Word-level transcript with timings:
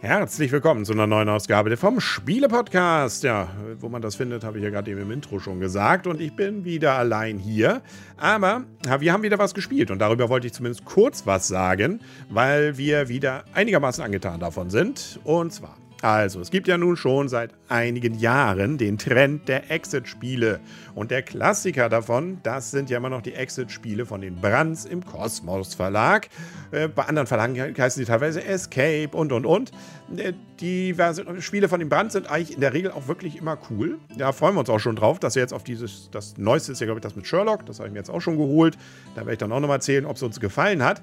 Herzlich 0.00 0.52
willkommen 0.52 0.84
zu 0.84 0.92
einer 0.92 1.08
neuen 1.08 1.28
Ausgabe 1.28 1.76
vom 1.76 1.98
Spiele-Podcast. 1.98 3.24
Ja, 3.24 3.48
wo 3.80 3.88
man 3.88 4.02
das 4.02 4.14
findet, 4.14 4.44
habe 4.44 4.58
ich 4.58 4.64
ja 4.64 4.70
gerade 4.70 4.92
eben 4.92 5.02
im 5.02 5.10
Intro 5.10 5.40
schon 5.40 5.58
gesagt. 5.58 6.06
Und 6.06 6.20
ich 6.20 6.36
bin 6.36 6.64
wieder 6.64 6.92
allein 6.92 7.36
hier. 7.36 7.82
Aber 8.16 8.62
wir 9.00 9.12
haben 9.12 9.24
wieder 9.24 9.40
was 9.40 9.52
gespielt. 9.52 9.90
Und 9.90 9.98
darüber 9.98 10.28
wollte 10.28 10.46
ich 10.46 10.52
zumindest 10.52 10.84
kurz 10.84 11.26
was 11.26 11.48
sagen, 11.48 11.98
weil 12.28 12.78
wir 12.78 13.08
wieder 13.08 13.42
einigermaßen 13.52 14.04
angetan 14.04 14.38
davon 14.38 14.70
sind. 14.70 15.18
Und 15.24 15.52
zwar 15.52 15.76
also, 16.02 16.40
es 16.40 16.50
gibt 16.50 16.66
ja 16.66 16.78
nun 16.78 16.96
schon 16.96 17.28
seit 17.28 17.52
einigen 17.68 18.18
Jahren 18.18 18.78
den 18.78 18.96
Trend 18.96 19.48
der 19.48 19.70
Exit-Spiele. 19.70 20.60
Und 20.94 21.10
der 21.10 21.22
Klassiker 21.22 21.90
davon, 21.90 22.38
das 22.42 22.70
sind 22.70 22.88
ja 22.88 22.96
immer 22.96 23.10
noch 23.10 23.20
die 23.20 23.34
Exit-Spiele 23.34 24.06
von 24.06 24.22
den 24.22 24.36
Brands 24.36 24.86
im 24.86 25.04
Kosmos 25.04 25.74
Verlag. 25.74 26.28
Äh, 26.70 26.88
bei 26.88 27.04
anderen 27.04 27.26
Verlagen 27.26 27.56
heißen 27.76 28.00
die 28.00 28.06
teilweise 28.06 28.42
Escape 28.42 29.10
und 29.12 29.32
und 29.32 29.44
und. 29.44 29.72
Äh, 30.16 30.32
die 30.60 30.94
Spiele 31.40 31.68
von 31.68 31.80
den 31.80 31.88
Brands 31.88 32.12
sind 32.12 32.30
eigentlich 32.30 32.54
in 32.54 32.60
der 32.60 32.72
Regel 32.72 32.90
auch 32.90 33.08
wirklich 33.08 33.36
immer 33.36 33.58
cool. 33.70 33.98
Da 34.16 34.32
freuen 34.32 34.54
wir 34.54 34.60
uns 34.60 34.70
auch 34.70 34.78
schon 34.78 34.96
drauf, 34.96 35.18
dass 35.18 35.34
wir 35.34 35.42
jetzt 35.42 35.54
auf 35.54 35.64
dieses, 35.64 36.10
das 36.10 36.36
Neueste 36.36 36.72
ist 36.72 36.80
ja, 36.80 36.86
glaube 36.86 36.98
ich, 36.98 37.02
das 37.02 37.16
mit 37.16 37.26
Sherlock. 37.26 37.64
Das 37.66 37.78
habe 37.78 37.88
ich 37.88 37.92
mir 37.92 37.98
jetzt 37.98 38.10
auch 38.10 38.20
schon 38.20 38.36
geholt. 38.36 38.76
Da 39.14 39.22
werde 39.22 39.32
ich 39.32 39.38
dann 39.38 39.52
auch 39.52 39.60
nochmal 39.60 39.76
erzählen, 39.78 40.04
ob 40.04 40.16
es 40.16 40.22
uns 40.22 40.38
gefallen 40.38 40.84
hat. 40.84 41.02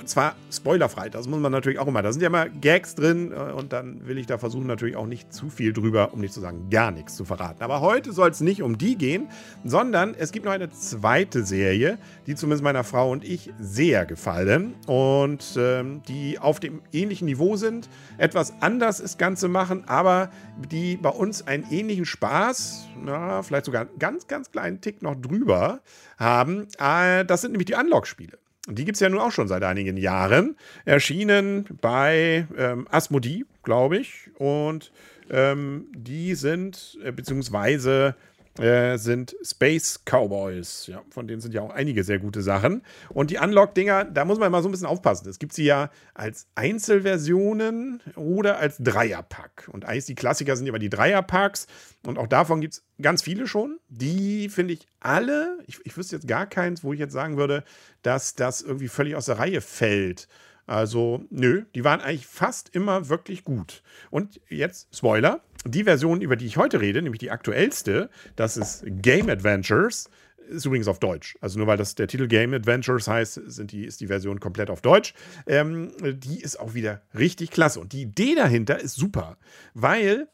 Und 0.00 0.08
zwar 0.08 0.34
spoilerfrei, 0.50 1.10
das 1.10 1.28
muss 1.28 1.40
man 1.40 1.52
natürlich 1.52 1.78
auch 1.78 1.86
immer. 1.86 2.00
Da 2.00 2.10
sind 2.10 2.22
ja 2.22 2.28
immer 2.28 2.48
Gags 2.48 2.94
drin 2.94 3.32
äh, 3.32 3.52
und 3.52 3.74
dann 3.74 4.06
will 4.06 4.16
ich 4.16 4.26
da 4.26 4.38
versuchen, 4.38 4.66
natürlich 4.66 4.96
auch 4.96 5.06
nicht 5.06 5.30
zu 5.32 5.50
viel 5.50 5.74
drüber, 5.74 6.14
um 6.14 6.20
nicht 6.20 6.32
zu 6.32 6.40
sagen, 6.40 6.70
gar 6.70 6.90
nichts 6.90 7.16
zu 7.16 7.26
verraten. 7.26 7.62
Aber 7.62 7.82
heute 7.82 8.12
soll 8.12 8.30
es 8.30 8.40
nicht 8.40 8.62
um 8.62 8.78
die 8.78 8.96
gehen, 8.96 9.28
sondern 9.62 10.14
es 10.14 10.32
gibt 10.32 10.46
noch 10.46 10.52
eine 10.52 10.70
zweite 10.70 11.44
Serie, 11.44 11.98
die 12.26 12.34
zumindest 12.34 12.64
meiner 12.64 12.82
Frau 12.82 13.10
und 13.10 13.24
ich 13.24 13.52
sehr 13.60 14.06
gefallen 14.06 14.72
und 14.86 15.44
ähm, 15.58 16.02
die 16.08 16.38
auf 16.38 16.60
dem 16.60 16.80
ähnlichen 16.92 17.26
Niveau 17.26 17.56
sind, 17.56 17.90
etwas 18.16 18.54
anders 18.60 19.02
das 19.02 19.18
Ganze 19.18 19.48
machen, 19.48 19.84
aber 19.86 20.30
die 20.70 20.96
bei 20.96 21.10
uns 21.10 21.46
einen 21.46 21.66
ähnlichen 21.70 22.06
Spaß, 22.06 22.86
na, 23.04 23.42
vielleicht 23.42 23.66
sogar 23.66 23.82
einen 23.82 23.98
ganz, 23.98 24.26
ganz 24.26 24.50
kleinen 24.50 24.80
Tick 24.80 25.02
noch 25.02 25.14
drüber 25.14 25.80
haben. 26.18 26.68
Äh, 26.78 27.26
das 27.26 27.42
sind 27.42 27.52
nämlich 27.52 27.66
die 27.66 27.74
Unlock-Spiele. 27.74 28.38
Die 28.70 28.84
gibt 28.84 28.96
es 28.96 29.00
ja 29.00 29.08
nun 29.08 29.20
auch 29.20 29.32
schon 29.32 29.48
seit 29.48 29.62
einigen 29.62 29.96
Jahren. 29.96 30.56
Erschienen 30.84 31.66
bei 31.80 32.46
ähm, 32.56 32.86
Asmodee, 32.90 33.44
glaube 33.62 33.98
ich. 33.98 34.30
Und 34.38 34.92
ähm, 35.30 35.86
die 35.94 36.34
sind, 36.34 36.98
äh, 37.04 37.12
beziehungsweise 37.12 38.14
äh, 38.58 38.98
sind 38.98 39.36
Space 39.42 40.00
Cowboys. 40.04 40.86
Ja, 40.86 41.02
von 41.10 41.28
denen 41.28 41.40
sind 41.40 41.54
ja 41.54 41.62
auch 41.62 41.70
einige 41.70 42.02
sehr 42.04 42.18
gute 42.18 42.42
Sachen. 42.42 42.82
Und 43.08 43.30
die 43.30 43.38
Unlock-Dinger, 43.38 44.04
da 44.04 44.24
muss 44.24 44.38
man 44.38 44.48
immer 44.48 44.62
so 44.62 44.68
ein 44.68 44.72
bisschen 44.72 44.86
aufpassen. 44.86 45.28
Es 45.28 45.38
gibt 45.38 45.52
sie 45.52 45.64
ja 45.64 45.90
als 46.14 46.46
Einzelversionen 46.56 48.00
oder 48.16 48.58
als 48.58 48.78
Dreierpack. 48.78 49.68
Und 49.72 49.84
eigentlich 49.84 50.06
die 50.06 50.14
Klassiker 50.14 50.56
sind 50.56 50.66
immer 50.66 50.78
die 50.78 50.90
Dreierpacks. 50.90 51.68
Und 52.04 52.18
auch 52.18 52.26
davon 52.26 52.60
gibt 52.60 52.74
es 52.74 52.84
ganz 53.00 53.22
viele 53.22 53.46
schon. 53.46 53.78
Die 53.88 54.48
finde 54.48 54.74
ich 54.74 54.86
alle, 54.98 55.58
ich, 55.66 55.78
ich 55.84 55.96
wüsste 55.96 56.16
jetzt 56.16 56.28
gar 56.28 56.46
keins, 56.46 56.82
wo 56.82 56.92
ich 56.92 56.98
jetzt 56.98 57.12
sagen 57.12 57.36
würde, 57.36 57.64
dass 58.02 58.34
das 58.34 58.62
irgendwie 58.62 58.88
völlig 58.88 59.14
aus 59.14 59.26
der 59.26 59.38
Reihe 59.38 59.60
fällt. 59.60 60.28
Also, 60.66 61.24
nö, 61.30 61.64
die 61.74 61.82
waren 61.82 62.00
eigentlich 62.00 62.28
fast 62.28 62.74
immer 62.76 63.08
wirklich 63.08 63.42
gut. 63.42 63.82
Und 64.10 64.40
jetzt, 64.48 64.96
Spoiler, 64.96 65.40
die 65.66 65.84
Version, 65.84 66.20
über 66.20 66.36
die 66.36 66.46
ich 66.46 66.56
heute 66.56 66.80
rede, 66.80 67.02
nämlich 67.02 67.18
die 67.18 67.30
aktuellste, 67.30 68.10
das 68.36 68.56
ist 68.56 68.82
Game 68.86 69.28
Adventures, 69.28 70.08
ist 70.48 70.64
übrigens 70.64 70.88
auf 70.88 70.98
Deutsch. 70.98 71.36
Also 71.40 71.58
nur 71.58 71.66
weil 71.66 71.76
das 71.76 71.94
der 71.94 72.08
Titel 72.08 72.26
Game 72.26 72.52
Adventures 72.54 73.06
heißt, 73.06 73.40
sind 73.46 73.72
die, 73.72 73.84
ist 73.84 74.00
die 74.00 74.08
Version 74.08 74.40
komplett 74.40 74.70
auf 74.70 74.80
Deutsch. 74.80 75.14
Ähm, 75.46 75.92
die 76.02 76.40
ist 76.40 76.58
auch 76.58 76.74
wieder 76.74 77.02
richtig 77.16 77.50
klasse. 77.50 77.80
Und 77.80 77.92
die 77.92 78.02
Idee 78.02 78.34
dahinter 78.34 78.80
ist 78.80 78.96
super, 78.96 79.36
weil 79.74 80.28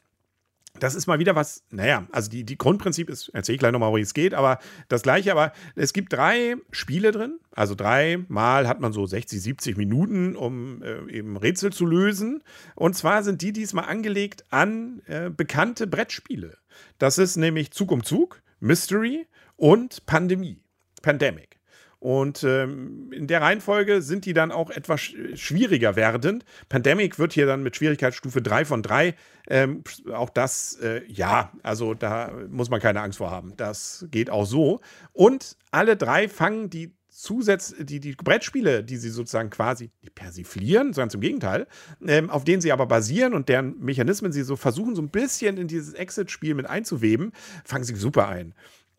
das 0.79 0.95
ist 0.95 1.07
mal 1.07 1.19
wieder 1.19 1.35
was, 1.35 1.63
naja, 1.69 2.07
also 2.11 2.29
die, 2.29 2.43
die 2.43 2.57
Grundprinzip 2.57 3.09
ist, 3.09 3.29
erzähle 3.29 3.55
ich 3.55 3.59
gleich 3.59 3.71
nochmal, 3.71 3.93
wie 3.95 4.01
es 4.01 4.13
geht, 4.13 4.33
aber 4.33 4.59
das 4.87 5.01
gleiche, 5.01 5.31
aber 5.31 5.51
es 5.75 5.93
gibt 5.93 6.13
drei 6.13 6.55
Spiele 6.71 7.11
drin, 7.11 7.39
also 7.51 7.75
dreimal 7.75 8.67
hat 8.67 8.79
man 8.79 8.93
so 8.93 9.05
60, 9.05 9.41
70 9.41 9.77
Minuten, 9.77 10.35
um 10.35 10.83
äh, 10.83 11.11
eben 11.11 11.37
Rätsel 11.37 11.73
zu 11.73 11.85
lösen. 11.85 12.43
Und 12.75 12.95
zwar 12.95 13.23
sind 13.23 13.41
die 13.41 13.51
diesmal 13.51 13.85
angelegt 13.85 14.45
an 14.51 15.01
äh, 15.07 15.29
bekannte 15.29 15.87
Brettspiele. 15.87 16.57
Das 16.99 17.17
ist 17.17 17.35
nämlich 17.35 17.71
Zug 17.71 17.91
um 17.91 18.03
Zug, 18.03 18.41
Mystery 18.59 19.27
und 19.55 20.05
Pandemie, 20.05 20.61
Pandemic. 21.01 21.56
Und 21.99 22.43
ähm, 22.43 23.11
in 23.11 23.27
der 23.27 23.41
Reihenfolge 23.41 24.01
sind 24.01 24.25
die 24.25 24.33
dann 24.33 24.51
auch 24.51 24.69
etwas 24.69 25.01
schwieriger 25.01 25.95
werdend. 25.95 26.45
Pandemic 26.69 27.17
wird 27.17 27.33
hier 27.33 27.47
dann 27.47 27.63
mit 27.63 27.75
Schwierigkeitsstufe 27.75 28.41
3 28.41 28.65
von 28.65 28.83
3. 28.83 29.15
Ähm, 29.49 29.83
auch 30.13 30.29
das, 30.29 30.75
äh, 30.81 31.01
ja, 31.07 31.51
also 31.63 31.93
da 31.93 32.31
muss 32.49 32.69
man 32.69 32.79
keine 32.79 33.01
Angst 33.01 33.17
vor 33.17 33.31
haben. 33.31 33.53
Das 33.57 34.05
geht 34.11 34.29
auch 34.29 34.45
so. 34.45 34.81
Und 35.13 35.57
alle 35.71 35.97
drei 35.97 36.29
fangen 36.29 36.69
die 36.69 36.93
Zusatz, 37.17 37.73
die, 37.79 37.99
die 37.99 38.13
Brettspiele, 38.13 38.83
die 38.83 38.97
sie 38.97 39.09
sozusagen 39.09 39.49
quasi 39.49 39.89
persiflieren, 40.13 40.93
sondern 40.93 41.09
zum 41.09 41.21
Gegenteil, 41.21 41.65
ähm, 42.05 42.29
auf 42.29 42.43
denen 42.43 42.61
sie 42.61 42.71
aber 42.71 42.85
basieren 42.85 43.33
und 43.33 43.49
deren 43.49 43.79
Mechanismen 43.79 44.31
sie 44.31 44.43
so 44.43 44.55
versuchen, 44.55 44.95
so 44.95 45.01
ein 45.01 45.09
bisschen 45.09 45.57
in 45.57 45.67
dieses 45.67 45.95
Exit-Spiel 45.95 46.53
mit 46.53 46.67
einzuweben, 46.67 47.31
fangen 47.65 47.85
sie 47.85 47.95
super 47.95 48.27
ein. 48.27 48.53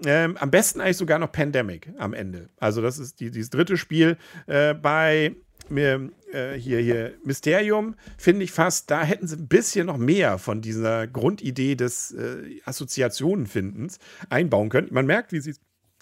Ähm, 0.05 0.37
am 0.37 0.51
besten 0.51 0.81
eigentlich 0.81 0.97
sogar 0.97 1.19
noch 1.19 1.33
Pandemic 1.33 1.91
am 1.99 2.15
Ende. 2.15 2.51
Also, 2.59 2.83
das 2.83 2.99
ist 2.99 3.21
die, 3.21 3.31
dieses 3.31 3.51
dritte 3.51 3.77
Spiel 3.77 4.17
äh, 4.47 4.75
bei 4.75 5.35
mir, 5.69 6.11
äh, 6.33 6.55
hier, 6.55 6.79
hier 6.79 7.15
Mysterium, 7.25 7.95
finde 8.17 8.45
ich 8.45 8.53
fast, 8.53 8.91
da 8.91 9.03
hätten 9.03 9.27
sie 9.27 9.37
ein 9.37 9.49
bisschen 9.49 9.87
noch 9.87 9.99
mehr 9.99 10.39
von 10.39 10.61
dieser 10.61 11.07
Grundidee 11.07 11.75
des 11.75 12.13
äh, 12.13 12.61
Assoziationenfindens 12.65 13.99
einbauen 14.31 14.69
können. 14.69 14.89
Man 14.93 15.07
merkt, 15.07 15.33
wie 15.33 15.41
sie 15.41 15.51
es 15.51 15.61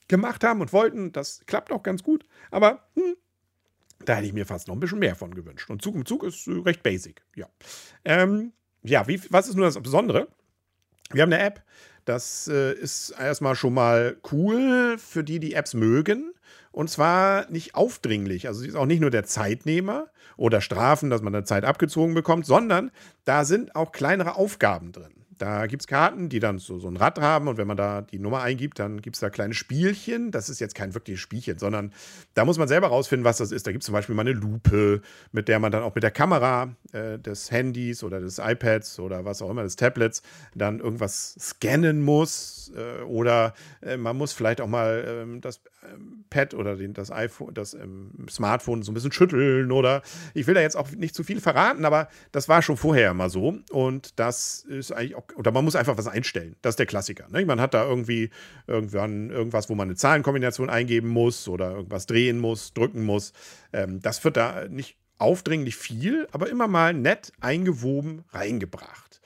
gemacht 0.09 0.45
haben 0.45 0.61
und 0.61 0.73
wollten. 0.73 1.13
Das 1.13 1.41
klappt 1.47 1.73
auch 1.73 1.83
ganz 1.83 2.03
gut. 2.03 2.27
Aber 2.51 2.89
hm, 2.95 3.17
da 4.05 4.17
hätte 4.17 4.27
ich 4.27 4.33
mir 4.33 4.47
fast 4.47 4.69
noch 4.69 4.75
ein 4.75 4.81
bisschen 4.81 4.99
mehr 4.99 5.17
von 5.17 5.35
gewünscht. 5.35 5.71
Und 5.71 5.83
Zug 5.83 5.95
um 5.95 6.07
Zug 6.07 6.25
ist 6.25 6.47
äh, 6.47 6.53
recht 6.53 6.83
basic. 6.83 7.23
Ja, 7.35 7.49
ähm, 8.05 8.53
ja 8.83 9.07
wie, 9.09 9.21
was 9.31 9.49
ist 9.49 9.57
nur 9.57 9.67
das 9.67 9.81
Besondere? 9.81 10.29
Wir 11.13 11.23
haben 11.23 11.33
eine 11.33 11.43
App, 11.43 11.63
das 12.07 12.49
äh, 12.49 12.73
ist 12.73 13.11
erstmal 13.11 13.55
schon 13.55 13.75
mal 13.75 14.17
cool 14.33 14.97
für 14.99 15.23
die, 15.23 15.41
die 15.41 15.53
Apps 15.53 15.75
mögen. 15.75 16.33
Und 16.73 16.89
zwar 16.91 17.51
nicht 17.51 17.75
aufdringlich. 17.75 18.49
Also 18.49 18.61
sie 18.61 18.69
ist 18.69 18.77
auch 18.77 18.87
nicht 18.87 19.01
nur 19.01 19.11
der 19.11 19.25
Zeitnehmer 19.25 20.09
oder 20.37 20.61
Strafen, 20.61 21.11
dass 21.11 21.23
man 21.23 21.33
dann 21.33 21.47
Zeit 21.47 21.65
abgezogen 21.65 22.15
bekommt, 22.15 22.47
sondern 22.47 22.91
da 23.25 23.45
sind 23.45 23.75
auch 23.75 23.93
kleinere 23.93 24.37
Aufgaben 24.37 24.93
drin. 24.93 25.26
Da 25.39 25.67
gibt 25.67 25.83
es 25.83 25.87
Karten, 25.87 26.29
die 26.29 26.41
dann 26.41 26.59
so, 26.59 26.79
so 26.79 26.89
ein 26.89 26.97
Rad 26.97 27.21
haben 27.21 27.49
und 27.49 27.59
wenn 27.59 27.67
man 27.67 27.77
da 27.77 28.03
die 28.03 28.19
Nummer 28.19 28.43
eingibt, 28.43 28.79
dann 28.79 29.03
gibt 29.03 29.17
es 29.17 29.21
da 29.21 29.31
kleine 29.31 29.55
Spielchen. 29.55 30.31
Das 30.31 30.49
ist 30.49 30.61
jetzt 30.61 30.75
kein 30.75 30.95
wirkliches 30.95 31.21
Spielchen, 31.21 31.59
sondern 31.59 31.93
da 32.35 32.45
muss 32.45 32.59
man 32.59 32.69
selber 32.69 32.89
rausfinden, 32.89 33.25
was 33.25 33.39
das 33.39 33.53
ist. 33.53 33.67
Da 33.67 33.73
gibt 33.73 33.83
es 33.83 33.87
zum 33.87 33.93
Beispiel 33.93 34.15
mal 34.15 34.23
eine 34.23 34.33
Lupe, 34.33 35.03
mit 35.33 35.49
der 35.49 35.59
man 35.59 35.73
dann 35.73 35.83
auch 35.83 35.95
mit 35.95 36.05
der 36.05 36.11
Kamera 36.11 36.75
äh, 36.93 37.19
des 37.19 37.51
Handys 37.51 38.03
oder 38.03 38.21
des 38.21 38.39
iPads 38.39 38.99
oder 39.01 39.25
was 39.25 39.43
auch 39.43 39.51
immer, 39.51 39.63
des 39.63 39.77
Tablets, 39.77 40.23
dann 40.55 40.81
irgendwas 40.81 41.37
scannen 41.39 42.01
muss. 42.01 42.56
Äh, 42.75 43.03
oder 43.03 43.55
äh, 43.83 43.97
man 43.97 44.17
muss 44.17 44.33
vielleicht 44.33 44.61
auch 44.61 44.67
mal 44.67 45.05
ähm, 45.07 45.41
das 45.41 45.61
ähm, 45.93 46.25
Pad 46.31 46.55
oder 46.55 46.77
den, 46.77 46.95
das 46.95 47.11
iPhone, 47.11 47.55
das 47.55 47.75
ähm, 47.75 48.11
Smartphone 48.29 48.83
so 48.83 48.93
ein 48.93 48.95
bisschen 48.95 49.13
schütteln 49.13 49.73
oder 49.73 50.03
ich 50.35 50.47
will 50.47 50.55
da 50.55 50.61
jetzt 50.61 50.77
auch 50.77 50.91
nicht 50.91 51.15
zu 51.15 51.25
viel 51.25 51.41
verraten, 51.41 51.85
aber 51.85 52.09
das 52.33 52.49
war 52.49 52.63
schon 52.63 52.77
vorher 52.77 53.11
immer 53.11 53.31
so 53.31 53.59
und 53.71 54.19
das 54.19 54.65
ist 54.65 54.93
eigentlich 54.93 55.15
auch, 55.15 55.25
oder 55.37 55.53
man 55.53 55.65
muss 55.65 55.77
einfach 55.77 55.97
was 55.97 56.09
einstellen. 56.09 56.57
Das 56.63 56.73
ist 56.73 56.79
der 56.79 56.87
Klassiker. 56.87 57.29
Ne? 57.31 57.45
Man 57.45 57.61
hat 57.61 57.75
da 57.75 57.85
irgendwie 57.87 58.31
irgendwann 58.67 59.31
irgendwas, 59.31 59.69
wo 59.69 59.75
man 59.75 59.89
eine 59.89 59.97
Zahlenkombination 59.97 60.71
eingeben 60.71 61.09
muss 61.09 61.49
oder 61.49 61.73
irgendwas 61.73 62.07
drehen 62.07 62.39
muss, 62.39 62.73
drücken 62.75 63.05
muss. 63.05 63.33
Ähm, 63.73 64.01
das 64.01 64.25
wird 64.25 64.37
da 64.37 64.69
nicht 64.69 64.97
aufdringlich 65.19 65.77
viel, 65.77 66.29
aber 66.33 66.49
immer 66.49 66.69
mal 66.69 66.93
nett 66.95 67.33
eingewoben 67.41 68.25
reingebracht. 68.31 69.21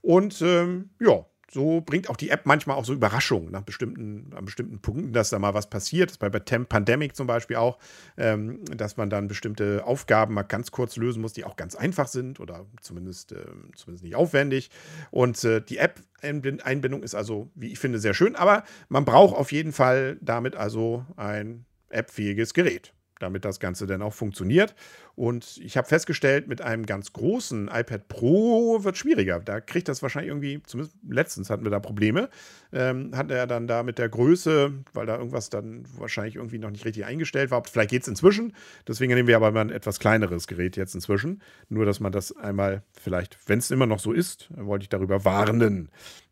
Und 0.00 0.40
ähm, 0.42 0.90
ja, 1.00 1.24
so 1.50 1.80
bringt 1.80 2.10
auch 2.10 2.16
die 2.16 2.30
App 2.30 2.44
manchmal 2.44 2.76
auch 2.76 2.84
so 2.84 2.92
Überraschungen 2.92 3.50
nach 3.50 3.62
bestimmten, 3.62 4.32
an 4.34 4.44
bestimmten 4.44 4.80
Punkten, 4.80 5.12
dass 5.12 5.30
da 5.30 5.38
mal 5.38 5.54
was 5.54 5.70
passiert. 5.70 6.10
Das 6.10 6.14
ist 6.14 6.18
bei, 6.18 6.28
Pandemic 6.28 7.16
zum 7.16 7.26
Beispiel 7.26 7.56
auch, 7.56 7.78
ähm, 8.16 8.64
dass 8.66 8.96
man 8.96 9.08
dann 9.10 9.28
bestimmte 9.28 9.84
Aufgaben 9.84 10.34
mal 10.34 10.42
ganz 10.42 10.70
kurz 10.70 10.96
lösen 10.96 11.22
muss, 11.22 11.32
die 11.32 11.44
auch 11.44 11.56
ganz 11.56 11.74
einfach 11.74 12.08
sind 12.08 12.40
oder 12.40 12.66
zumindest, 12.82 13.32
äh, 13.32 13.46
zumindest 13.74 14.04
nicht 14.04 14.14
aufwendig. 14.14 14.70
Und 15.10 15.42
äh, 15.44 15.60
die 15.60 15.78
App-Einbindung 15.78 17.02
ist 17.02 17.14
also, 17.14 17.50
wie 17.54 17.72
ich 17.72 17.78
finde, 17.78 17.98
sehr 17.98 18.14
schön, 18.14 18.36
aber 18.36 18.64
man 18.88 19.04
braucht 19.04 19.34
auf 19.34 19.52
jeden 19.52 19.72
Fall 19.72 20.18
damit 20.20 20.54
also 20.54 21.04
ein 21.16 21.64
appfähiges 21.90 22.52
Gerät. 22.52 22.92
Damit 23.20 23.44
das 23.44 23.60
Ganze 23.60 23.86
dann 23.86 24.02
auch 24.02 24.14
funktioniert. 24.14 24.74
Und 25.14 25.56
ich 25.58 25.76
habe 25.76 25.88
festgestellt, 25.88 26.46
mit 26.46 26.62
einem 26.62 26.86
ganz 26.86 27.12
großen 27.12 27.68
iPad 27.68 28.06
Pro 28.06 28.84
wird 28.84 28.96
schwieriger. 28.96 29.40
Da 29.40 29.60
kriegt 29.60 29.88
das 29.88 30.00
wahrscheinlich 30.00 30.28
irgendwie, 30.28 30.62
zumindest 30.64 30.96
letztens 31.08 31.50
hatten 31.50 31.64
wir 31.64 31.70
da 31.70 31.80
Probleme, 31.80 32.28
ähm, 32.72 33.10
hat 33.16 33.30
er 33.30 33.46
dann 33.46 33.66
da 33.66 33.82
mit 33.82 33.98
der 33.98 34.08
Größe, 34.08 34.72
weil 34.92 35.06
da 35.06 35.16
irgendwas 35.16 35.50
dann 35.50 35.84
wahrscheinlich 35.96 36.36
irgendwie 36.36 36.58
noch 36.58 36.70
nicht 36.70 36.84
richtig 36.84 37.04
eingestellt 37.04 37.50
war. 37.50 37.64
Vielleicht 37.64 37.90
geht 37.90 38.02
es 38.02 38.08
inzwischen. 38.08 38.54
Deswegen 38.86 39.14
nehmen 39.14 39.26
wir 39.26 39.36
aber 39.36 39.50
mal 39.50 39.62
ein 39.62 39.70
etwas 39.70 39.98
kleineres 39.98 40.46
Gerät 40.46 40.76
jetzt 40.76 40.94
inzwischen. 40.94 41.42
Nur, 41.68 41.84
dass 41.84 41.98
man 41.98 42.12
das 42.12 42.36
einmal 42.36 42.82
vielleicht, 42.92 43.38
wenn 43.48 43.58
es 43.58 43.70
immer 43.72 43.86
noch 43.86 43.98
so 43.98 44.12
ist, 44.12 44.48
wollte 44.56 44.84
ich 44.84 44.88
darüber 44.88 45.24
warnen. 45.24 45.88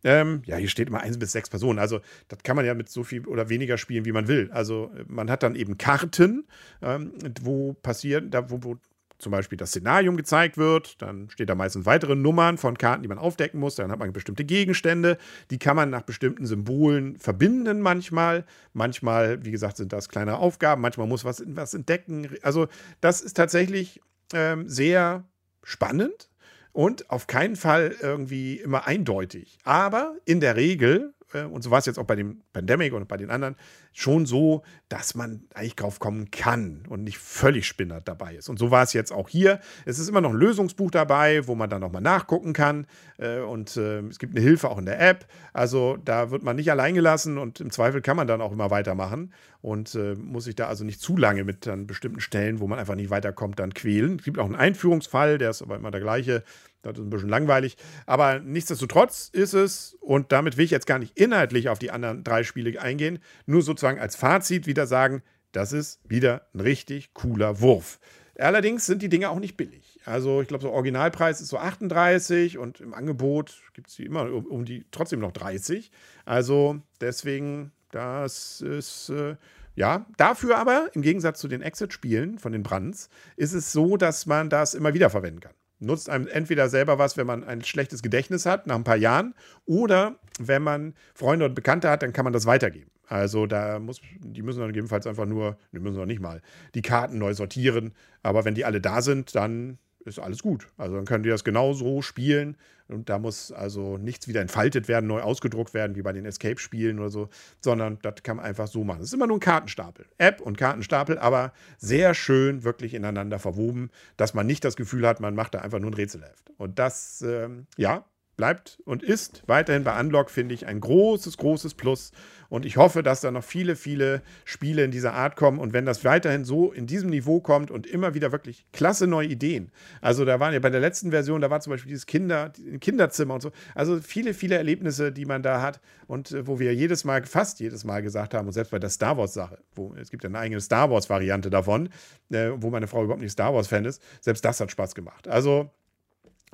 Ähm, 0.07 0.43
ja, 0.47 0.55
hier 0.55 0.69
steht 0.69 0.87
immer 0.87 1.01
eins 1.01 1.19
bis 1.19 1.33
sechs 1.33 1.51
Personen. 1.51 1.81
Also, 1.81 2.01
das 2.29 2.39
kann 2.45 2.55
man 2.55 2.65
ja 2.65 2.75
mit 2.75 2.89
so 2.89 3.03
viel 3.03 3.27
oder 3.27 3.49
weniger 3.49 3.77
spielen, 3.77 4.05
wie 4.05 4.13
man 4.13 4.29
will. 4.29 4.49
Also, 4.53 4.93
man 5.09 5.29
hat 5.29 5.43
dann 5.43 5.57
eben 5.57 5.79
Karten, 5.79 6.47
ähm, 6.81 7.13
wo 7.43 7.73
passieren, 7.73 8.31
da, 8.31 8.49
wo, 8.49 8.63
wo 8.63 8.77
zum 9.19 9.33
Beispiel 9.33 9.59
das 9.59 9.71
Szenarium 9.71 10.17
gezeigt 10.17 10.59
wird. 10.59 11.03
Dann 11.03 11.29
steht 11.31 11.51
da 11.51 11.57
meistens 11.57 11.87
weitere 11.87 12.15
Nummern 12.15 12.57
von 12.57 12.79
Karten, 12.79 13.03
die 13.03 13.09
man 13.09 13.19
aufdecken 13.19 13.59
muss. 13.59 13.75
Dann 13.75 13.91
hat 13.91 13.99
man 13.99 14.13
bestimmte 14.13 14.45
Gegenstände. 14.45 15.19
Die 15.51 15.59
kann 15.59 15.75
man 15.75 15.91
nach 15.91 16.03
bestimmten 16.03 16.47
Symbolen 16.47 17.19
verbinden 17.19 17.81
manchmal. 17.81 18.45
Manchmal, 18.75 19.45
wie 19.45 19.51
gesagt, 19.51 19.77
sind 19.77 19.93
das 19.93 20.09
kleine 20.09 20.37
Aufgaben. 20.37 20.83
Manchmal 20.83 21.09
muss 21.09 21.25
was, 21.25 21.43
was 21.47 21.75
entdecken. 21.75 22.29
Also 22.43 22.69
das 23.01 23.23
ist 23.23 23.35
tatsächlich 23.35 24.01
ähm, 24.33 24.69
sehr 24.69 25.25
spannend 25.65 26.31
und 26.77 27.11
auf 27.11 27.27
keinen 27.27 27.57
Fall 27.57 27.97
irgendwie 28.03 28.57
immer 28.57 28.87
eindeutig. 28.87 29.59
Aber 29.65 30.15
in 30.27 30.41
der 30.41 30.57
Regel 30.57 31.15
äh, 31.33 31.43
und 31.43 31.63
so 31.63 31.71
war 31.71 31.79
es 31.79 31.87
jetzt 31.87 31.99
auch 31.99 32.05
bei 32.05 32.17
dem 32.17 32.43
Pandemic 32.53 32.93
und 32.93 33.09
bei 33.09 33.17
den 33.17 33.31
anderen, 33.31 33.57
schon 33.93 34.27
so, 34.27 34.63
dass 34.89 35.15
man 35.15 35.45
eigentlich 35.55 35.77
drauf 35.77 35.99
kommen 35.99 36.31
kann 36.31 36.85
und 36.89 37.05
nicht 37.05 37.19
völlig 37.19 37.67
spinnert 37.67 38.09
dabei 38.09 38.35
ist. 38.35 38.49
Und 38.49 38.59
so 38.59 38.71
war 38.71 38.83
es 38.83 38.93
jetzt 38.93 39.13
auch 39.13 39.29
hier. 39.29 39.61
Es 39.85 39.99
ist 39.99 40.09
immer 40.09 40.21
noch 40.21 40.31
ein 40.31 40.37
Lösungsbuch 40.37 40.91
dabei, 40.91 41.47
wo 41.47 41.55
man 41.55 41.71
dann 41.71 41.81
nochmal 41.81 42.03
nachgucken 42.03 42.53
kann. 42.53 42.87
Äh, 43.19 43.41
und 43.41 43.77
äh, 43.77 44.01
es 44.01 44.19
gibt 44.19 44.37
eine 44.37 44.45
Hilfe 44.45 44.69
auch 44.71 44.79
in 44.79 44.87
der 44.87 45.01
App. 45.01 45.27
Also 45.53 45.97
da 46.05 46.31
wird 46.31 46.43
man 46.43 46.57
nicht 46.57 46.71
allein 46.71 46.95
gelassen 46.95 47.39
und 47.39 47.61
im 47.61 47.71
Zweifel 47.71 48.03
kann 48.03 48.17
man 48.17 48.27
dann 48.27 48.41
auch 48.41 48.53
immer 48.53 48.71
weitermachen 48.71 49.33
und 49.63 49.99
muss 50.19 50.45
sich 50.45 50.55
da 50.55 50.69
also 50.69 50.85
nicht 50.85 51.01
zu 51.01 51.17
lange 51.17 51.43
mit 51.43 51.67
dann 51.67 51.89
bestimmten 51.89 52.21
Stellen, 52.21 52.61
wo 52.61 52.69
man 52.69 52.79
einfach 52.79 52.95
nicht 52.95 53.11
weiterkommt, 53.11 53.59
dann 53.59 53.75
quälen. 53.75 54.17
Es 54.19 54.25
gibt 54.25 54.39
auch 54.39 54.45
einen 54.45 54.55
Einführungsfall, 54.55 55.39
der 55.39 55.51
ist 55.51 55.63
aber 55.63 55.77
immer 55.77 55.91
der 55.91 56.01
gleiche. 56.01 56.45
Das 56.93 57.01
ist 57.01 57.07
ein 57.07 57.11
bisschen 57.11 57.29
langweilig. 57.29 57.77
Aber 58.07 58.39
nichtsdestotrotz 58.39 59.29
ist 59.33 59.55
es, 59.55 59.97
und 60.01 60.33
damit 60.33 60.57
will 60.57 60.65
ich 60.65 60.71
jetzt 60.71 60.87
gar 60.87 60.99
nicht 60.99 61.19
inhaltlich 61.19 61.69
auf 61.69 61.79
die 61.79 61.91
anderen 61.91 62.25
drei 62.25 62.45
Spiele 62.45 62.81
eingehen, 62.81 63.19
nur 63.47 63.63
sozusagen 63.63 63.99
als 63.99 64.17
Fazit 64.17 64.67
wieder 64.67 64.87
sagen, 64.87 65.23
das 65.53 65.73
ist 65.73 66.01
wieder 66.09 66.47
ein 66.55 66.61
richtig 66.61 67.15
cooler 67.15 67.61
Wurf. 67.61 67.99
Allerdings 68.39 68.85
sind 68.85 69.01
die 69.01 69.09
Dinge 69.09 69.31
auch 69.31 69.41
nicht 69.41 69.57
billig. 69.57 70.01
Also 70.05 70.43
ich 70.43 70.49
glaube, 70.49 70.63
so 70.63 70.71
Originalpreis 70.71 71.41
ist 71.41 71.49
so 71.49 71.59
38 71.59 72.59
und 72.59 72.81
im 72.81 72.93
Angebot 72.93 73.63
gibt 73.73 73.89
es 73.89 73.99
immer 73.99 74.31
um, 74.31 74.45
um, 74.47 74.65
die 74.65 74.85
trotzdem 74.91 75.21
noch 75.21 75.33
30. 75.33 75.91
Also 76.27 76.81
deswegen, 77.01 77.73
das 77.91 78.61
ist 78.61 79.09
äh, 79.09 79.37
ja 79.75 80.07
dafür 80.19 80.59
aber 80.59 80.91
im 80.93 81.03
Gegensatz 81.03 81.41
zu 81.41 81.49
den 81.49 81.63
Exit-Spielen 81.63 82.39
von 82.39 82.53
den 82.53 82.63
Brands 82.63 83.09
ist 83.37 83.55
es 83.55 83.73
so, 83.73 83.97
dass 83.97 84.27
man 84.27 84.51
das 84.51 84.75
immer 84.75 84.93
wieder 84.93 85.09
verwenden 85.11 85.41
kann 85.41 85.55
nutzt 85.79 86.09
einem 86.09 86.27
entweder 86.27 86.69
selber 86.69 86.99
was, 86.99 87.17
wenn 87.17 87.27
man 87.27 87.45
ein 87.45 87.63
schlechtes 87.63 88.03
Gedächtnis 88.03 88.47
hat, 88.47 88.67
nach 88.67 88.77
ein 88.77 88.85
paar 88.85 88.97
Jahren, 88.97 89.35
oder 89.65 90.17
wenn 90.39 90.63
man 90.63 90.95
Freunde 91.15 91.45
und 91.45 91.55
Bekannte 91.55 91.91
hat, 91.91 92.03
dann 92.03 92.13
kann 92.13 92.25
man 92.25 92.33
das 92.33 92.47
weitergeben. 92.47 92.91
Also 93.09 93.47
da 93.47 93.79
muss, 93.79 94.01
die 94.21 94.43
müssen 94.43 94.59
dann 94.61 94.69
gegebenenfalls 94.69 95.07
einfach 95.07 95.27
nur, 95.27 95.57
die 95.73 95.79
müssen 95.79 95.97
noch 95.97 96.07
nicht 96.07 96.21
mal, 96.21 96.43
die 96.75 96.83
Karten 96.83 97.19
neu 97.19 97.35
sortieren. 97.35 97.93
Aber 98.23 98.45
wenn 98.45 98.55
die 98.55 98.65
alle 98.65 98.81
da 98.81 99.01
sind, 99.01 99.35
dann 99.35 99.79
ist 100.07 100.19
alles 100.19 100.43
gut. 100.43 100.69
Also 100.77 100.97
dann 100.97 101.05
können 101.05 101.23
die 101.23 101.31
das 101.31 101.45
genauso 101.45 102.03
spielen 102.03 102.57
und 102.89 103.09
da 103.09 103.19
muss 103.19 103.53
also 103.53 103.99
nichts 103.99 104.29
wieder 104.29 104.41
entfaltet 104.41 104.89
werden, 104.89 105.07
neu 105.07 105.21
ausgedruckt 105.21 105.75
werden, 105.75 105.97
wie 105.97 106.03
bei 106.03 106.13
den 106.13 106.25
Escape-Spielen 106.25 106.99
oder 106.99 107.11
so, 107.11 107.29
sondern 107.61 107.99
das 108.03 108.23
kann 108.23 108.37
man 108.37 108.47
einfach 108.47 108.69
so 108.69 108.85
machen. 108.85 109.01
Es 109.01 109.07
ist 109.09 109.15
immer 109.15 109.27
nur 109.27 109.39
ein 109.39 109.41
Kartenstapel. 109.41 110.07
App 110.19 110.41
und 110.41 110.57
Kartenstapel, 110.57 111.19
aber 111.19 111.53
sehr 111.79 112.15
schön 112.15 112.65
wirklich 112.65 112.95
ineinander 112.95 113.39
verwoben, 113.39 113.91
dass 114.17 114.35
man 114.35 114.47
nicht 114.47 114.65
das 114.65 114.77
Gefühl 114.77 115.07
hat, 115.07 115.21
man 115.21 115.35
macht 115.35 115.55
da 115.55 115.61
einfach 115.61 115.81
nur 115.81 115.91
ein 115.91 115.95
Rätselheft. 115.95 116.51
Und 116.59 116.79
das, 116.79 117.23
ähm, 117.23 117.67
ja, 117.77 118.05
bleibt 118.37 118.79
und 118.85 119.03
ist 119.03 119.43
weiterhin 119.47 119.85
bei 119.85 119.99
Unlock, 119.99 120.31
finde 120.31 120.55
ich, 120.55 120.67
ein 120.67 120.81
großes, 120.81 121.37
großes 121.37 121.75
Plus. 121.75 122.13
Und 122.49 122.65
ich 122.65 122.77
hoffe, 122.77 123.03
dass 123.03 123.21
da 123.21 123.31
noch 123.31 123.43
viele, 123.43 123.77
viele 123.77 124.23
Spiele 124.45 124.85
in 124.85 124.91
dieser 124.91 125.15
Art 125.15 125.37
kommen. 125.37 125.59
Und 125.59 125.73
wenn 125.73 125.85
das 125.85 126.05
weiterhin 126.05 126.45
so 126.45 126.73
in 126.73 126.87
diesem 126.87 127.11
Niveau 127.11 127.41
kommt 127.41 127.71
und 127.71 127.87
immer 127.87 128.15
wieder 128.15 128.33
wirklich 128.33 128.67
klasse 128.73 129.07
neue 129.07 129.29
Ideen. 129.29 129.73
Also 130.01 130.25
da 130.25 130.39
waren 130.39 130.53
ja 130.53 130.61
bei 130.61 130.71
der 130.71 130.81
letzten 130.81 131.11
Version, 131.11 131.41
da 131.41 131.51
war 131.51 131.61
zum 131.61 131.73
Beispiel 131.73 131.89
dieses 131.89 132.07
Kinder, 132.07 132.53
Kinderzimmer 132.81 133.35
und 133.35 133.41
so. 133.41 133.51
Also 133.75 134.01
viele, 134.01 134.35
viele 134.35 134.57
Erlebnisse, 134.57 135.13
die 135.13 135.25
man 135.25 135.43
da 135.43 135.61
hat 135.63 135.81
und 136.07 136.33
äh, 136.33 136.47
wo 136.47 136.59
wir 136.59 136.75
jedes 136.75 137.05
Mal, 137.05 137.25
fast 137.25 137.59
jedes 137.61 137.85
Mal 137.85 138.03
gesagt 138.03 138.35
haben, 138.35 138.47
und 138.47 138.53
selbst 138.53 138.71
bei 138.71 138.79
der 138.79 138.91
Star 138.91 139.17
Wars-Sache, 139.17 139.59
wo 139.75 139.95
es 139.95 140.11
gibt 140.11 140.23
ja 140.23 140.29
eine 140.29 140.39
eigene 140.39 140.61
Star 140.61 140.91
Wars-Variante 140.91 141.51
davon, 141.51 141.89
äh, 142.31 142.51
wo 142.57 142.71
meine 142.71 142.87
Frau 142.87 143.03
überhaupt 143.03 143.23
nicht 143.23 143.33
Star 143.33 143.55
Wars-Fan 143.55 143.85
ist, 143.85 144.03
selbst 144.21 144.45
das 144.45 144.61
hat 144.61 144.71
Spaß 144.71 144.95
gemacht. 144.95 145.27
Also 145.27 145.71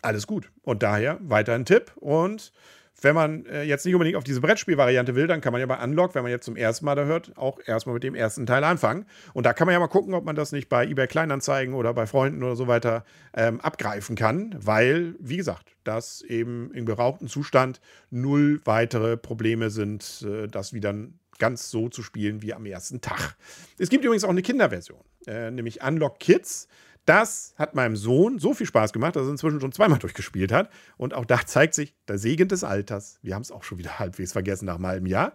alles 0.02 0.26
gut. 0.26 0.50
Und 0.62 0.82
daher 0.82 1.18
weiter 1.22 1.54
ein 1.54 1.64
Tipp. 1.64 1.92
Und 1.96 2.52
wenn 3.00 3.14
man 3.14 3.46
äh, 3.46 3.62
jetzt 3.62 3.84
nicht 3.84 3.94
unbedingt 3.94 4.16
auf 4.16 4.24
diese 4.24 4.40
Brettspielvariante 4.40 5.14
will, 5.14 5.26
dann 5.26 5.40
kann 5.40 5.52
man 5.52 5.60
ja 5.60 5.66
bei 5.66 5.82
Unlock, 5.82 6.14
wenn 6.14 6.22
man 6.22 6.30
jetzt 6.30 6.44
zum 6.44 6.56
ersten 6.56 6.84
Mal 6.84 6.94
da 6.94 7.04
hört, 7.04 7.36
auch 7.36 7.58
erstmal 7.64 7.94
mit 7.94 8.02
dem 8.02 8.14
ersten 8.14 8.46
Teil 8.46 8.62
anfangen. 8.64 9.06
Und 9.32 9.44
da 9.44 9.52
kann 9.52 9.66
man 9.66 9.72
ja 9.72 9.80
mal 9.80 9.88
gucken, 9.88 10.14
ob 10.14 10.24
man 10.24 10.36
das 10.36 10.52
nicht 10.52 10.68
bei 10.68 10.86
eBay 10.86 11.06
Kleinanzeigen 11.06 11.74
oder 11.74 11.94
bei 11.94 12.06
Freunden 12.06 12.42
oder 12.42 12.54
so 12.54 12.68
weiter 12.68 13.04
ähm, 13.34 13.60
abgreifen 13.60 14.14
kann, 14.14 14.54
weil, 14.58 15.14
wie 15.18 15.36
gesagt, 15.36 15.74
das 15.84 16.22
eben 16.22 16.70
im 16.72 16.86
gerauchten 16.86 17.28
Zustand 17.28 17.80
null 18.10 18.60
weitere 18.64 19.16
Probleme 19.16 19.70
sind, 19.70 20.24
äh, 20.28 20.46
das 20.46 20.72
wieder 20.72 20.94
ganz 21.38 21.70
so 21.70 21.88
zu 21.88 22.02
spielen 22.02 22.42
wie 22.42 22.54
am 22.54 22.66
ersten 22.66 23.00
Tag. 23.00 23.36
Es 23.78 23.88
gibt 23.88 24.04
übrigens 24.04 24.22
auch 24.22 24.30
eine 24.30 24.42
Kinderversion, 24.42 25.00
äh, 25.26 25.50
nämlich 25.50 25.82
Unlock 25.82 26.20
Kids. 26.20 26.68
Das 27.04 27.54
hat 27.56 27.74
meinem 27.74 27.96
Sohn 27.96 28.38
so 28.38 28.54
viel 28.54 28.66
Spaß 28.66 28.92
gemacht, 28.92 29.16
dass 29.16 29.26
er 29.26 29.30
inzwischen 29.30 29.60
schon 29.60 29.72
zweimal 29.72 29.98
durchgespielt 29.98 30.52
hat. 30.52 30.70
Und 30.96 31.14
auch 31.14 31.24
da 31.24 31.44
zeigt 31.44 31.74
sich 31.74 31.94
der 32.06 32.16
Segen 32.16 32.46
des 32.46 32.62
Alters. 32.62 33.18
Wir 33.22 33.34
haben 33.34 33.42
es 33.42 33.50
auch 33.50 33.64
schon 33.64 33.78
wieder 33.78 33.98
halbwegs 33.98 34.32
vergessen 34.32 34.66
nach 34.66 34.76
einem 34.76 34.86
halben 34.86 35.06
Jahr. 35.06 35.32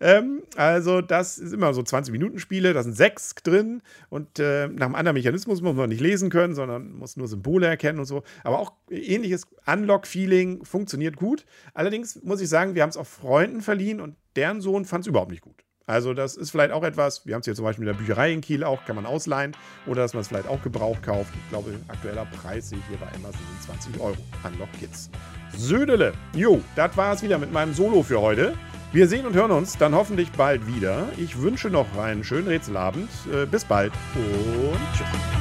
Ähm, 0.00 0.42
also, 0.56 1.02
das 1.02 1.36
ist 1.36 1.52
immer 1.52 1.74
so 1.74 1.82
20-Minuten-Spiele. 1.82 2.72
Da 2.72 2.82
sind 2.82 2.96
sechs 2.96 3.34
drin. 3.34 3.82
Und 4.08 4.38
äh, 4.38 4.68
nach 4.68 4.86
einem 4.86 4.94
anderen 4.94 5.14
Mechanismus 5.14 5.60
muss 5.60 5.74
man 5.74 5.90
nicht 5.90 6.00
lesen 6.00 6.30
können, 6.30 6.54
sondern 6.54 6.92
muss 6.92 7.18
nur 7.18 7.28
Symbole 7.28 7.66
erkennen 7.66 7.98
und 7.98 8.06
so. 8.06 8.22
Aber 8.42 8.58
auch 8.58 8.72
ähnliches 8.88 9.46
Unlock-Feeling 9.66 10.64
funktioniert 10.64 11.16
gut. 11.16 11.44
Allerdings 11.74 12.22
muss 12.22 12.40
ich 12.40 12.48
sagen, 12.48 12.74
wir 12.74 12.82
haben 12.82 12.90
es 12.90 12.96
auch 12.96 13.06
Freunden 13.06 13.60
verliehen 13.60 14.00
und 14.00 14.16
deren 14.36 14.62
Sohn 14.62 14.86
fand 14.86 15.02
es 15.02 15.08
überhaupt 15.08 15.30
nicht 15.30 15.42
gut. 15.42 15.64
Also 15.90 16.14
das 16.14 16.36
ist 16.36 16.52
vielleicht 16.52 16.70
auch 16.70 16.84
etwas, 16.84 17.26
wir 17.26 17.34
haben 17.34 17.40
es 17.40 17.46
hier 17.46 17.56
zum 17.56 17.64
Beispiel 17.64 17.82
in 17.82 17.92
der 17.92 17.98
Bücherei 17.98 18.32
in 18.32 18.40
Kiel 18.40 18.62
auch, 18.62 18.84
kann 18.84 18.94
man 18.94 19.06
ausleihen 19.06 19.56
oder 19.86 20.02
dass 20.02 20.14
man 20.14 20.20
es 20.20 20.28
vielleicht 20.28 20.46
auch 20.46 20.62
gebraucht 20.62 21.02
kauft. 21.02 21.32
Ich 21.34 21.50
glaube, 21.50 21.72
aktueller 21.88 22.26
Preis 22.40 22.68
sehe 22.68 22.78
ich 22.78 22.84
hier 22.86 22.98
bei 22.98 23.08
Amazon 23.08 23.40
sind 23.50 23.90
20 23.90 24.00
Euro. 24.00 24.16
Unlock 24.44 24.68
Kids. 24.78 25.10
Södele. 25.56 26.12
Jo, 26.32 26.60
das 26.76 26.96
war 26.96 27.12
es 27.12 27.22
wieder 27.22 27.38
mit 27.38 27.52
meinem 27.52 27.74
Solo 27.74 28.04
für 28.04 28.20
heute. 28.20 28.54
Wir 28.92 29.08
sehen 29.08 29.26
und 29.26 29.34
hören 29.34 29.50
uns 29.50 29.78
dann 29.78 29.92
hoffentlich 29.92 30.30
bald 30.30 30.64
wieder. 30.68 31.08
Ich 31.16 31.40
wünsche 31.40 31.70
noch 31.70 31.98
einen 31.98 32.22
schönen 32.22 32.46
Rätselabend. 32.46 33.10
Äh, 33.32 33.46
bis 33.46 33.64
bald 33.64 33.92
und 34.14 34.78
tschüss. 34.96 35.39